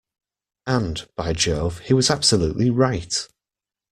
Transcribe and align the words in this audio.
And, 0.65 1.07
by 1.15 1.31
Jove, 1.33 1.81
he 1.81 1.93
was 1.93 2.09
absolutely 2.09 2.71
right. 2.71 3.27